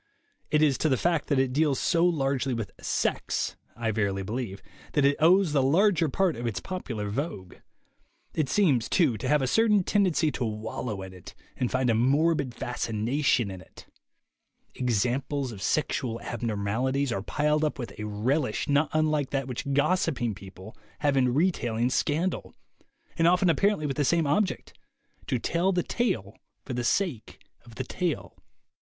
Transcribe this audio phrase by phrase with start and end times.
[0.49, 4.59] It is to the fact that it deals so largely with "sex," I verily believe,
[4.93, 7.57] that it owes the larger part of its popular vogue.
[8.33, 11.93] It seems, too, to have a certain tendency to wallow in it and find a
[11.93, 13.85] morbid fascination in it.
[14.73, 20.33] Examples of sexual abnormalities are piled up with a relish not unlike that which gossiping
[20.33, 22.55] people have in re tailing scandal,
[23.19, 24.73] and often apparently with the same object—
[25.27, 28.35] to tell the tale for the sake of the tale.